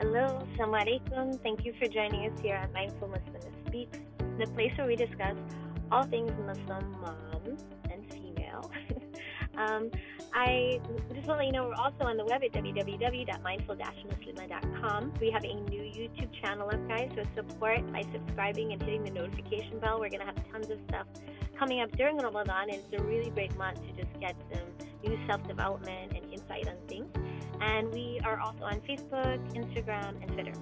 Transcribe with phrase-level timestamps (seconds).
[0.00, 1.42] Hello, Assalamu alaikum.
[1.42, 3.98] Thank you for joining us here at Mindful Muslima Speaks,
[4.38, 5.34] the place where we discuss
[5.90, 7.56] all things Muslim mom
[7.90, 8.70] and female.
[9.58, 9.90] um,
[10.32, 10.78] I
[11.12, 15.14] just want to let you know we're also on the web at www.mindful-muslima.com.
[15.20, 19.10] We have a new YouTube channel up, guys, so support by subscribing and hitting the
[19.10, 19.98] notification bell.
[19.98, 21.08] We're going to have tons of stuff
[21.58, 24.62] coming up during Ramadan, and it's a really great month to just get some
[25.02, 27.08] new self development and insight on things.
[27.60, 30.52] And we are also on Facebook, Instagram, and Twitter.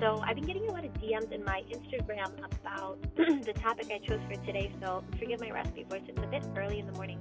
[0.00, 3.98] So I've been getting a lot of DMs in my Instagram about the topic I
[4.06, 4.72] chose for today.
[4.82, 7.18] So forgive my raspy voice; it's a bit early in the morning.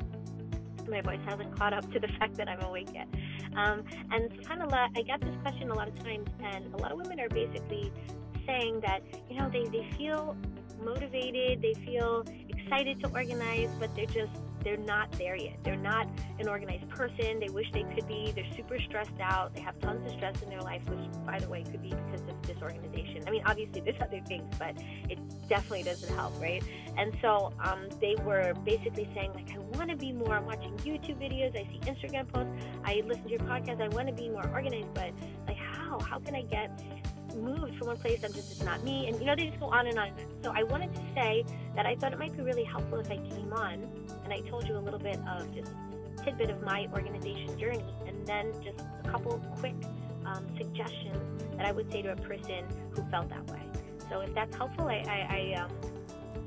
[0.90, 3.08] My voice hasn't caught up to the fact that I'm awake yet.
[3.56, 4.32] Um, and
[4.62, 7.30] of, I get this question a lot of times, and a lot of women are
[7.30, 7.92] basically
[8.46, 10.36] saying that you know they they feel
[10.84, 14.32] motivated, they feel excited to organize, but they're just
[14.66, 15.58] they're not there yet.
[15.64, 17.40] They're not an organized person.
[17.40, 18.34] They wish they could be.
[18.36, 19.54] They're super stressed out.
[19.54, 22.22] They have tons of stress in their life, which, by the way, could be because
[22.28, 23.24] of disorganization.
[23.28, 24.76] I mean, obviously, there's other things, but
[25.08, 26.64] it definitely doesn't help, right?
[26.98, 30.34] And so um, they were basically saying, like, I want to be more.
[30.34, 31.56] I'm watching YouTube videos.
[31.56, 32.52] I see Instagram posts.
[32.84, 33.82] I listen to your podcast.
[33.82, 35.12] I want to be more organized, but
[35.48, 36.00] like, how?
[36.00, 36.82] How can I get
[37.36, 39.08] moved from one place I'm just it's not me.
[39.08, 40.12] And you know they just go on and on.
[40.44, 43.18] So I wanted to say that I thought it might be really helpful if I
[43.18, 43.88] came on
[44.24, 45.72] and I told you a little bit of just
[46.24, 49.76] tidbit of my organization journey and then just a couple quick
[50.26, 53.62] um, suggestions that I would say to a person who felt that way.
[54.10, 55.72] So if that's helpful I, I, I um,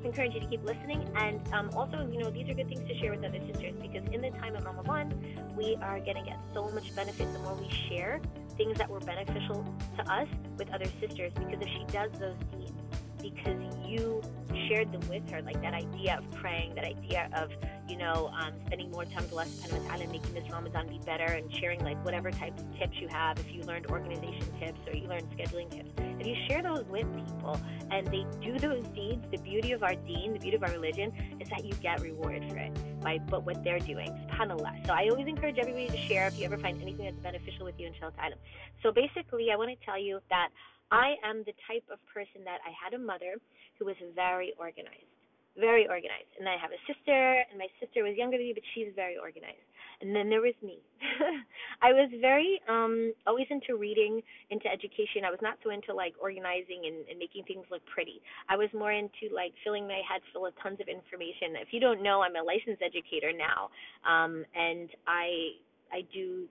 [0.03, 1.07] encourage you to keep listening.
[1.15, 4.03] And um, also, you know, these are good things to share with other sisters because
[4.13, 5.13] in the time of Ramadan,
[5.57, 8.21] we are going to get so much benefit the more we share
[8.59, 9.65] things that were beneficial
[9.97, 10.27] to us
[10.59, 12.78] with other sisters because if she does those deeds
[13.21, 14.21] because you
[14.67, 17.51] shared them with her, like that idea of praying, that idea of,
[17.87, 20.99] you know, um, spending more time with Allah subhanahu wa ta'ala, making this Ramadan be
[21.05, 24.79] better and sharing like whatever types of tips you have, if you learned organization tips
[24.87, 25.89] or you learned scheduling tips.
[26.19, 27.59] If you share those with people
[27.91, 31.13] and they do those deeds, the beauty of our deen, the beauty of our religion
[31.39, 34.09] is that you get rewarded for it by but what they're doing.
[34.29, 34.85] SubhanAllah.
[34.85, 37.79] So I always encourage everybody to share if you ever find anything that's beneficial with
[37.79, 38.35] you, inshallah ta'ala.
[38.83, 40.49] So basically I want to tell you that
[40.91, 43.37] I am the type of person that I had a mother
[43.77, 45.13] who was very organized,
[45.57, 46.33] very organized.
[46.39, 49.17] And I have a sister, and my sister was younger than me, but she's very
[49.17, 49.65] organized.
[50.01, 50.79] And then there was me.
[51.81, 55.27] I was very um always into reading, into education.
[55.27, 58.21] I was not so into like organizing and, and making things look pretty.
[58.47, 61.59] I was more into like filling my head full of tons of information.
[61.59, 63.69] If you don't know, I'm a licensed educator now.
[64.07, 65.59] Um and I
[65.91, 66.47] I do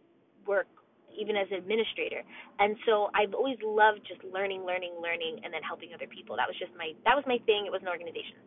[0.47, 0.69] work
[1.19, 2.23] even as an administrator.
[2.59, 6.39] And so I've always loved just learning, learning, learning, and then helping other people.
[6.39, 7.67] That was just my that was my thing.
[7.67, 8.39] It was an organization.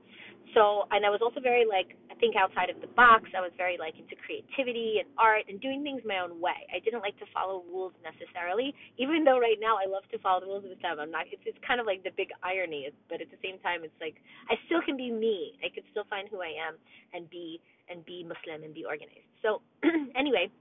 [0.56, 3.32] So and I was also very like I think outside of the box.
[3.36, 6.68] I was very like into creativity and art and doing things my own way.
[6.72, 10.42] I didn't like to follow rules necessarily, even though right now I love to follow
[10.44, 11.00] the rules of Islam.
[11.00, 11.28] I'm not.
[11.32, 14.20] It's it's kind of like the big irony, but at the same time, it's like
[14.52, 15.56] I still can be me.
[15.64, 16.76] I could still find who I am
[17.16, 19.28] and be and be Muslim and be organized.
[19.42, 19.62] So
[20.16, 20.52] anyway,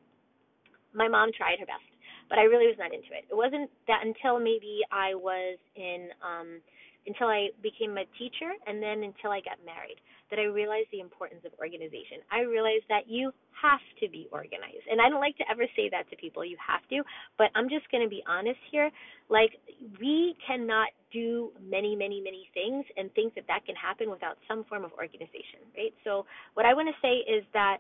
[0.95, 1.90] my mom tried her best
[2.31, 3.27] but I really was not into it.
[3.29, 6.63] It wasn't that until maybe I was in um
[7.07, 9.99] until I became a teacher and then until I got married
[10.31, 12.23] that I realized the importance of organization.
[12.31, 14.87] I realized that you have to be organized.
[14.89, 17.03] And I don't like to ever say that to people, you have to,
[17.37, 18.91] but I'm just going to be honest here.
[19.29, 19.59] Like,
[20.01, 24.65] we cannot do many, many, many things and think that that can happen without some
[24.65, 25.93] form of organization, right?
[26.05, 26.25] So,
[26.55, 27.79] what I want to say is that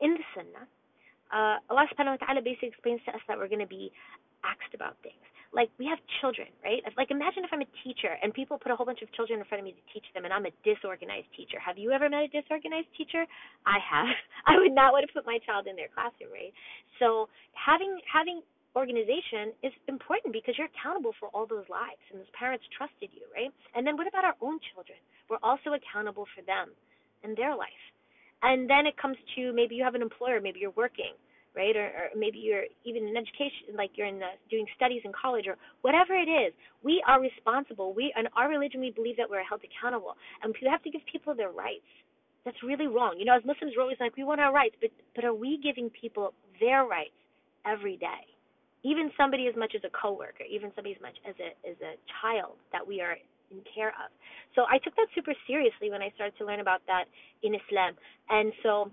[0.00, 0.66] in the Sunnah,
[1.34, 3.90] uh, Allah subhanahu wa ta'ala basically explains to us that we're going to be
[4.46, 5.18] asked about things.
[5.50, 6.82] Like we have children, right?
[6.98, 9.46] Like imagine if I'm a teacher and people put a whole bunch of children in
[9.46, 11.62] front of me to teach them and I'm a disorganized teacher.
[11.62, 13.22] Have you ever met a disorganized teacher?
[13.66, 14.10] I have.
[14.50, 16.54] I would not want to put my child in their classroom, right?
[16.98, 18.42] So having having
[18.74, 23.22] organization is important because you're accountable for all those lives and those parents trusted you,
[23.30, 23.54] right?
[23.78, 24.98] And then what about our own children?
[25.30, 26.74] We're also accountable for them
[27.22, 27.82] and their life.
[28.42, 31.14] And then it comes to maybe you have an employer, maybe you're working
[31.56, 31.76] right?
[31.76, 35.46] Or, or maybe you're even in education, like you're in the, doing studies in college
[35.46, 36.52] or whatever it is.
[36.82, 37.94] We are responsible.
[37.94, 41.02] We in our religion we believe that we're held accountable, and we have to give
[41.10, 41.86] people their rights.
[42.44, 43.16] That's really wrong.
[43.18, 45.58] You know, as Muslims, we're always like we want our rights, but but are we
[45.62, 47.16] giving people their rights
[47.66, 48.26] every day?
[48.84, 51.96] Even somebody as much as a coworker, even somebody as much as a as a
[52.20, 53.16] child that we are
[53.50, 54.10] in care of.
[54.54, 57.04] So I took that super seriously when I started to learn about that
[57.42, 57.94] in Islam,
[58.28, 58.90] and so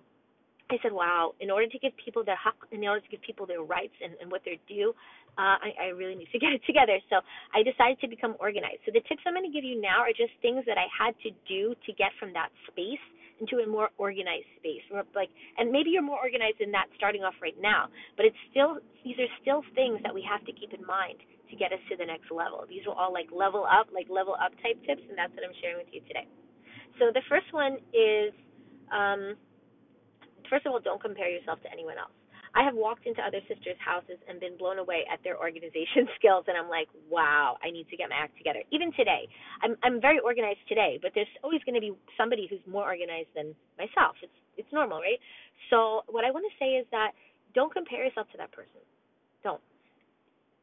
[0.71, 3.45] I said, wow, in order to give people their haq, in order to give people
[3.45, 4.95] their rights and, and what they're due,
[5.37, 6.99] uh, I, I really need to get it together.
[7.09, 7.19] So
[7.55, 8.83] I decided to become organized.
[8.85, 11.15] So the tips I'm going to give you now are just things that I had
[11.23, 13.03] to do to get from that space
[13.41, 14.85] into a more organized space.
[15.15, 18.77] Like, and maybe you're more organized than that starting off right now, but it's still
[19.03, 21.17] these are still things that we have to keep in mind
[21.49, 22.63] to get us to the next level.
[22.69, 25.57] These are all like level up, like level up type tips, and that's what I'm
[25.59, 26.29] sharing with you today.
[27.01, 28.29] So the first one is,
[28.93, 29.35] um,
[30.51, 32.11] first of all, don't compare yourself to anyone else.
[32.51, 36.43] I have walked into other sisters' houses and been blown away at their organization skills,
[36.51, 38.59] and I'm like, wow, I need to get my act together.
[38.75, 39.31] Even today,
[39.63, 43.31] I'm I'm very organized today, but there's always going to be somebody who's more organized
[43.35, 44.19] than myself.
[44.19, 45.19] It's it's normal, right?
[45.71, 47.15] So what I want to say is that
[47.55, 48.83] don't compare yourself to that person.
[49.47, 49.63] Don't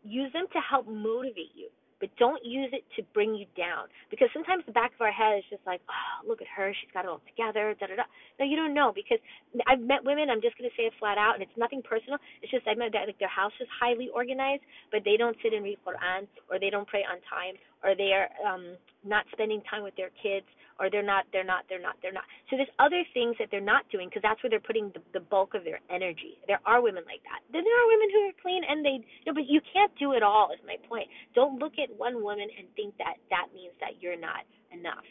[0.05, 3.91] use them to help motivate you but don't use it to bring you down.
[4.11, 6.91] Because sometimes the back of our head is just like, oh, look at her, she's
[6.95, 8.07] got it all together, da da da.
[8.39, 9.19] No, you don't know because
[9.67, 10.31] I've met women.
[10.31, 12.19] I'm just gonna say it flat out, and it's nothing personal.
[12.43, 15.53] It's just I met that like their house is highly organized, but they don't sit
[15.53, 19.63] and read Quran, or they don't pray on time, or they are um not spending
[19.71, 20.47] time with their kids,
[20.79, 22.25] or they're not they're not they're not they're not.
[22.51, 25.21] So there's other things that they're not doing because that's where they're putting the, the
[25.21, 26.39] bulk of their energy.
[26.47, 27.43] There are women like that.
[27.53, 30.13] Then there are women who are clean and they you know, but you can't do
[30.13, 31.09] it all is my point.
[31.35, 35.07] Don't look at one woman and think that that means that you're not enough.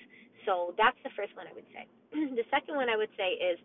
[0.46, 1.86] So that's the first one i would say.
[2.40, 3.60] The second one i would say is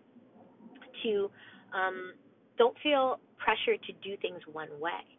[1.03, 1.31] to
[1.75, 2.15] um
[2.59, 5.12] don't feel pressure to do things one way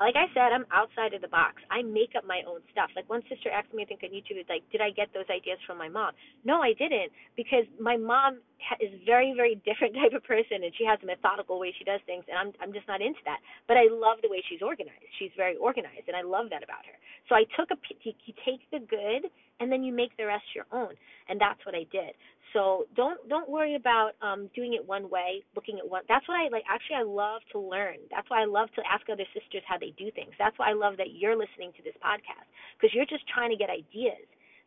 [0.00, 1.58] like I said, I'm outside of the box.
[1.70, 2.90] I make up my own stuff.
[2.94, 5.58] Like one sister asked me, I think on YouTube, like, did I get those ideas
[5.66, 6.14] from my mom?
[6.46, 8.38] No, I didn't, because my mom
[8.78, 12.00] is very, very different type of person, and she has a methodical way she does
[12.06, 13.42] things, and I'm, I'm just not into that.
[13.66, 15.10] But I love the way she's organized.
[15.18, 16.96] She's very organized, and I love that about her.
[17.26, 19.26] So I took a, you take the good,
[19.58, 20.94] and then you make the rest your own,
[21.28, 22.14] and that's what I did.
[22.52, 26.02] So don't don't worry about um, doing it one way, looking at one.
[26.08, 26.64] That's what I like.
[26.68, 28.00] Actually, I love to learn.
[28.10, 30.32] That's why I love to ask other sisters how they do things.
[30.38, 33.56] That's why I love that you're listening to this podcast because you're just trying to
[33.56, 34.24] get ideas.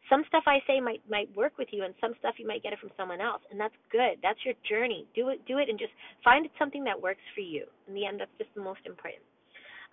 [0.10, 2.74] Some stuff I say might might work with you, and some stuff you might get
[2.74, 4.22] it from someone else, and that's good.
[4.22, 5.08] That's your journey.
[5.16, 5.94] Do it, do it, and just
[6.24, 7.66] find something that works for you.
[7.88, 9.26] In the end, that's just the most important.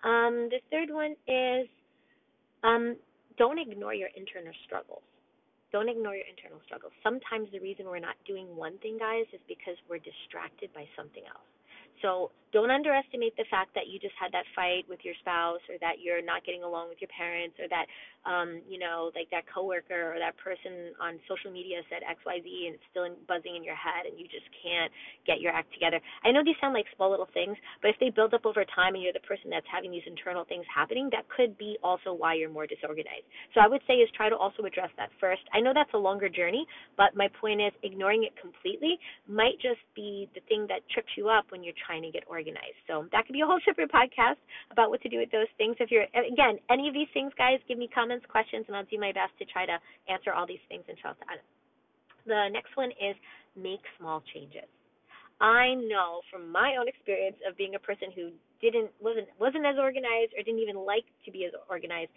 [0.03, 1.67] Um, the third one is
[2.63, 2.97] um,
[3.37, 5.03] don't ignore your internal struggles
[5.71, 6.93] don't ignore your internal struggles.
[7.03, 11.23] Sometimes the reason we're not doing one thing, guys, is because we're distracted by something
[11.29, 11.45] else.
[12.01, 15.75] So don't underestimate the fact that you just had that fight with your spouse or
[15.83, 17.85] that you're not getting along with your parents or that
[18.25, 22.75] um, you know, like that coworker or that person on social media said XYZ and
[22.75, 24.91] it's still in, buzzing in your head and you just can't
[25.23, 25.99] get your act together.
[26.23, 28.95] I know these sound like small little things, but if they build up over time
[28.95, 32.35] and you're the person that's having these internal things happening, that could be also why
[32.35, 33.27] you're more disorganized.
[33.55, 35.41] So I would say is try to also address that first.
[35.55, 36.67] I know that's a longer journey,
[36.99, 41.29] but my point is ignoring it completely might just be the thing that trips you
[41.29, 42.79] up when you're trying to get organized.
[42.87, 45.75] So that could be a whole separate podcast about what to do with those things.
[45.79, 48.89] If you're again, any of these things, guys, give me comments comments, questions, and I'll
[48.89, 49.77] do my best to try to
[50.09, 51.15] answer all these things inshallah.
[52.25, 53.15] The next one is
[53.55, 54.65] make small changes.
[55.39, 59.79] I know from my own experience of being a person who didn't wasn't wasn't as
[59.79, 62.11] organized or didn't even like to be as organized.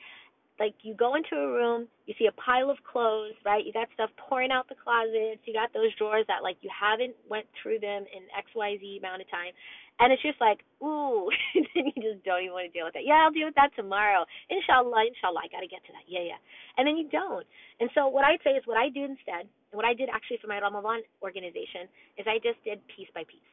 [0.62, 3.66] Like you go into a room, you see a pile of clothes, right?
[3.66, 7.18] You got stuff pouring out the closets, you got those drawers that like you haven't
[7.26, 9.50] went through them in XYZ amount of time.
[9.98, 11.26] And it's just like, ooh,
[11.74, 13.02] then you just don't even want to deal with that.
[13.02, 14.22] Yeah, I'll deal with that tomorrow.
[14.54, 16.06] Inshallah, inshallah, I got to get to that.
[16.06, 16.40] Yeah, yeah.
[16.78, 17.42] And then you don't.
[17.82, 20.38] And so what I'd say is what I do instead, and what I did actually
[20.38, 21.90] for my Ramadan organization,
[22.22, 23.50] is I just did piece by piece,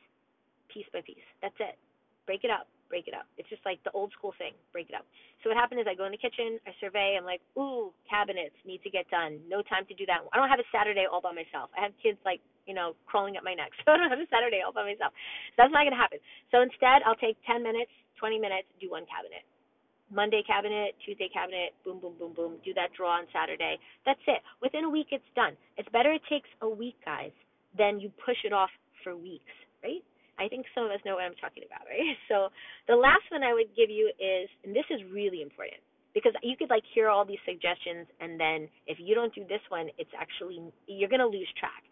[0.69, 1.25] piece by piece.
[1.41, 1.73] That's it.
[2.29, 3.29] Break it up break it up.
[3.37, 5.05] It's just like the old school thing, break it up.
[5.41, 8.57] So what happened is I go in the kitchen, I survey, I'm like, ooh, cabinets
[8.65, 9.39] need to get done.
[9.47, 10.25] No time to do that.
[10.33, 11.69] I don't have a Saturday all by myself.
[11.77, 13.73] I have kids like you know, crawling up my neck.
[13.81, 15.09] So I don't have a Saturday all by myself.
[15.57, 16.21] So that's not to happen.
[16.53, 17.89] So instead, I'll take 10 minutes,
[18.21, 19.41] 20 minutes, do one cabinet.
[20.13, 22.61] Monday cabinet, Tuesday cabinet, boom, boom, boom, boom.
[22.65, 23.81] Do that draw on Saturday.
[24.05, 24.41] That's it.
[24.61, 25.57] Within a week, it's done.
[25.77, 27.33] It's better it takes a week, guys,
[27.77, 28.69] than you push it off
[29.03, 29.53] for weeks,
[29.83, 30.05] right?
[30.39, 32.15] I think some of us know what I'm talking about, right?
[32.31, 32.49] So
[32.87, 36.55] the last one I would give you is, and this is really important because you
[36.57, 40.11] could like hear all these suggestions, and then if you don't do this one, it's
[40.17, 41.83] actually you're gonna lose track.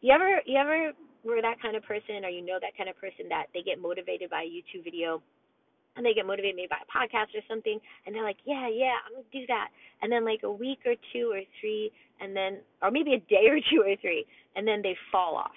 [0.00, 0.92] You ever you ever
[1.24, 3.80] were that kind of person or you know that kind of person that they get
[3.80, 5.22] motivated by a YouTube video
[5.96, 9.00] and they get motivated maybe by a podcast or something and they're like, Yeah, yeah,
[9.06, 9.68] I'm gonna do that
[10.02, 13.48] and then like a week or two or three and then or maybe a day
[13.48, 15.56] or two or three and then they fall off.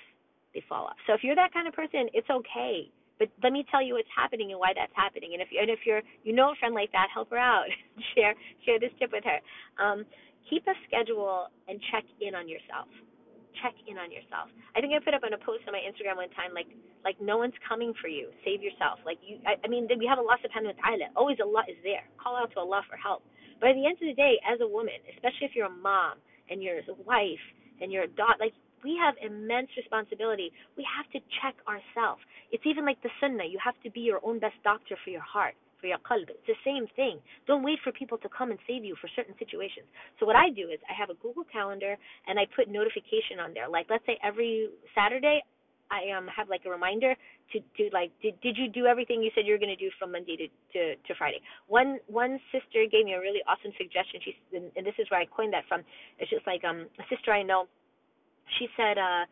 [0.58, 0.98] They fall off.
[1.06, 2.90] So if you're that kind of person, it's okay.
[3.22, 5.38] But let me tell you what's happening and why that's happening.
[5.38, 7.70] And if and if you're you know a friend like that, help her out.
[8.18, 8.34] share
[8.66, 9.38] share this tip with her.
[9.78, 10.02] Um,
[10.50, 12.90] keep a schedule and check in on yourself
[13.62, 14.54] check in on yourself.
[14.78, 16.70] I think I put up on a post on my Instagram one time, like
[17.02, 18.30] like no one's coming for you.
[18.46, 19.02] Save yourself.
[19.02, 21.08] Like you, I, I mean, we have Allah Subhanahu wa Taala.
[21.18, 22.06] Always Allah is there.
[22.22, 23.26] Call out to Allah for help.
[23.60, 26.22] But at the end of the day, as a woman, especially if you're a mom
[26.50, 27.42] and you're a wife
[27.82, 28.54] and you're a daughter, like
[28.88, 30.56] we have immense responsibility.
[30.79, 32.24] We have to check ourselves.
[32.56, 33.44] It's even like the sunnah.
[33.44, 36.25] You have to be your own best doctor for your heart for your qalb.
[36.32, 37.20] It's the same thing.
[37.46, 39.86] Don't wait for people to come and save you for certain situations.
[40.20, 43.53] So what I do is I have a Google Calendar and I put notification on
[43.53, 43.70] there.
[43.70, 45.44] Like let's say every Saturday
[45.91, 47.15] I um have like a reminder
[47.53, 49.91] to do like did did you do everything you said you were going to do
[50.00, 51.39] from Monday to, to to Friday.
[51.67, 54.20] One one sister gave me a really awesome suggestion.
[54.24, 55.84] She and, and this is where I coined that from.
[56.20, 57.67] It's just like um a sister I know.
[58.60, 59.25] She said uh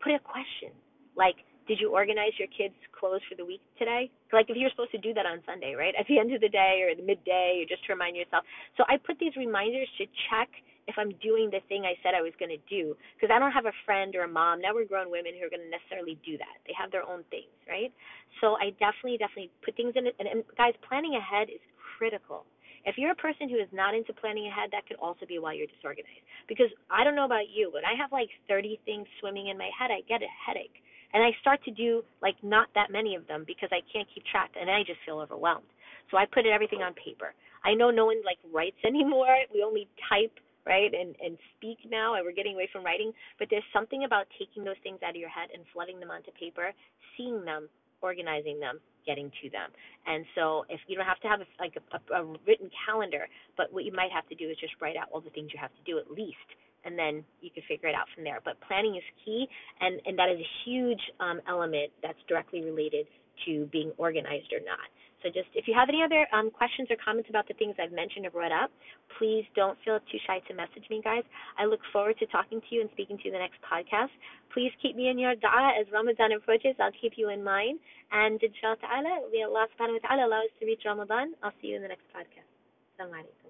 [0.00, 0.72] put a question
[1.16, 1.36] like
[1.68, 4.10] did you organize your kids' clothes for the week today?
[4.32, 5.94] Like if you're supposed to do that on Sunday, right?
[5.98, 8.42] At the end of the day or the midday, or just to remind yourself.
[8.76, 10.50] So I put these reminders to check
[10.88, 12.98] if I'm doing the thing I said I was going to do.
[13.14, 14.60] Because I don't have a friend or a mom.
[14.60, 16.58] Now we're grown women who are going to necessarily do that.
[16.66, 17.94] They have their own things, right?
[18.42, 20.18] So I definitely, definitely put things in it.
[20.18, 22.42] And, and guys, planning ahead is critical.
[22.84, 25.54] If you're a person who is not into planning ahead, that could also be why
[25.54, 26.26] you're disorganized.
[26.48, 29.70] Because I don't know about you, but I have like 30 things swimming in my
[29.76, 29.90] head.
[29.90, 30.82] I get a headache.
[31.14, 34.24] And I start to do like not that many of them because I can't keep
[34.24, 35.68] track and I just feel overwhelmed.
[36.10, 37.34] So I put everything on paper.
[37.64, 39.36] I know no one like writes anymore.
[39.52, 40.32] We only type
[40.66, 44.26] right and and speak now and we're getting away from writing but there's something about
[44.38, 46.70] taking those things out of your head and flooding them onto paper
[47.16, 47.68] seeing them
[48.02, 49.70] organizing them getting to them.
[50.06, 53.26] And so if you don't have to have a, like a, a, a written calendar
[53.56, 55.58] but what you might have to do is just write out all the things you
[55.60, 56.48] have to do at least
[56.84, 58.40] and then you can figure it out from there.
[58.44, 59.46] But planning is key
[59.80, 63.06] and and that is a huge um, element that's directly related
[63.46, 64.86] to being organized or not
[65.22, 67.94] so just if you have any other um, questions or comments about the things I've
[67.94, 68.70] mentioned or brought up,
[69.18, 71.22] please don't feel too shy to message me, guys.
[71.58, 74.12] I look forward to talking to you and speaking to you in the next podcast.
[74.52, 76.74] Please keep me in your dua as Ramadan approaches.
[76.78, 77.78] I'll keep you in mind.
[78.10, 81.34] And inshallah ta'ala, may Allah subhanahu wa ta'ala allow us to reach Ramadan.
[81.42, 82.50] I'll see you in the next podcast.
[82.98, 83.41] Assalamu alaikum.